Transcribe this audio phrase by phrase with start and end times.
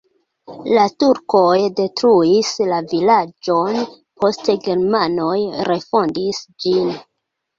[0.75, 1.49] La turkoj
[1.79, 3.77] detruis la vilaĝon,
[4.23, 5.37] poste germanoj
[5.69, 6.91] refondis ĝin.